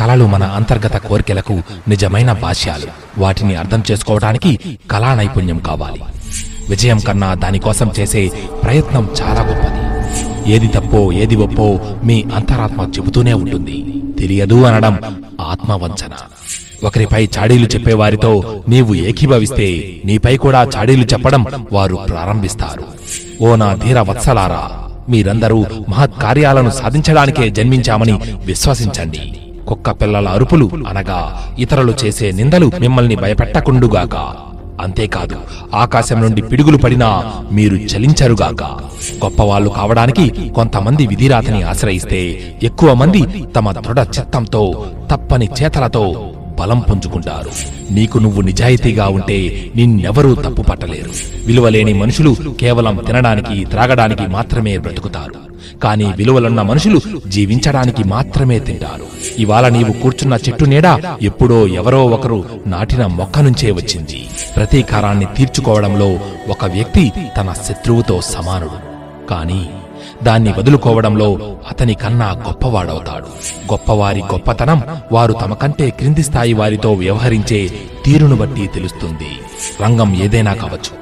[0.00, 3.20] కళలు మన అంతర్గత కోరికలకు నిజమైన భాష్యాలు.
[3.20, 4.58] వాటిని అర్థం చేసుకోవడానికి
[4.90, 6.02] కళా నైపుణ్యం కావాలి.
[6.70, 8.30] విజయం కన్నా దానికోసం చేసే
[8.62, 9.80] ప్రయత్నం చాలా గొప్పది.
[10.52, 14.02] ఏది తప్పో ఏది ఒప్పో మీ అంతరాత్మ చెబుతూనే ఉంటుంది.
[14.18, 16.10] తెలియదు అనడం ఆత్మవంచన.
[16.84, 22.84] ఒకరిపై చాడీలు చెప్పేవారితో నీవు ఏకీభవిస్తే నీపై కూడా చాడీలు చెప్పడం వారు ప్రారంభిస్తారు.
[23.42, 24.70] ఓ నా ధీర వత్సలారా
[25.08, 29.32] మీరందరూ మహత్ కార్యాలను సాధించడానికే జన్మించామని విశ్వసించండి.
[29.70, 31.18] కుక్క పిల్లల అరుపులు అనగా
[31.58, 34.16] ఇతరులు చేసే నిందలు మిమ్మల్ని భయపెట్టకుండుగాక.
[34.80, 35.38] అంతేకాదు
[35.74, 37.08] ఆకాశం నుండి పిడుగులు పడినా
[37.52, 38.62] మీరు చలించరుగాక.
[39.24, 42.20] గొప్పవాళ్ళు కావడానికి కొంతమంది విధిరాతని ఆశ్రయిస్తే
[42.62, 43.22] ఎక్కువ మంది
[43.56, 44.62] తమ దృఢ చిత్తంతో
[45.10, 46.04] తప్పని చేతలతో
[46.60, 47.52] బలం పుంజుకుంటారు.
[47.92, 49.38] నీకు నువ్వు నిజాయితీగా ఉంటే
[49.76, 51.12] నిన్నెవరూ తప్పు పట్టలేరు
[51.46, 55.36] విలువలేని మనుషులు కేవలం తినడానికి త్రాగడానికి మాత్రమే బ్రతుకుతారు.
[55.84, 59.06] కానీ విలువలున్న మనుషులు జీవించడానికి మాత్రమే తింటారు.
[59.38, 60.88] ఇవాళ నీవు కూర్చున్న చెట్టు నీడ
[61.22, 64.20] ఎప్పుడో ఎవరో ఒకరు నాటిన మొక్క నుంచే వచ్చింది.
[64.56, 66.08] ప్రతీకారాన్ని తీర్చుకోవడంలో
[66.48, 67.04] ఒక వ్యక్తి
[67.38, 68.78] తన శత్రువుతో సమానుడు.
[69.30, 69.60] కానీ
[70.22, 73.26] దాన్ని వదులుకోవడంలో అతని కన్నా గొప్పవాడవుతాడు.
[73.72, 77.70] గొప్పవారి గొప్పతనం వారు తమ కంటే క్రింది స్థాయి వారితో వ్యవహరించే
[78.04, 79.28] తీరును బట్టి తెలుస్తుంది.
[79.82, 81.00] రంగం ఏదైనా కావచ్చు.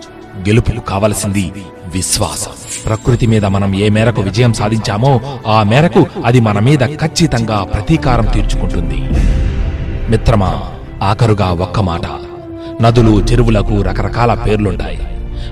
[0.48, 1.52] గెలుపుకు కావలసింది
[1.94, 2.50] విశ్వాసం.
[2.86, 9.08] ప్రకృతి మీద మనం ఏ మేరకు విజయం సాధించామో ఆ మేరకు అది మన మీద ఖచ్చితంగా ప్రతీకారం తీర్చుకుంటుంది.
[10.10, 10.62] మిత్రమా
[11.02, 12.02] ఆఖరుగా ఒక్క మాట.
[12.82, 14.98] నదులు చెరువులకు రకరకాల పేర్లుంటాయి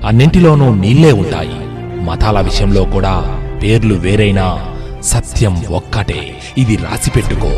[0.06, 1.65] అన్నింటిలోనూ నీళ్ళే ఉంటాయి.
[2.00, 4.66] మతాల విషయంలో కూడా పేర్లు వేరైనా
[5.00, 6.36] సత్యం ఒక్కటే.
[6.58, 7.52] ఇది రాసి పెట్టుకో.